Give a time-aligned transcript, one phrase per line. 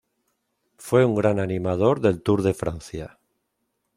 [0.79, 3.19] Fue un gran animador del Tour de Francia.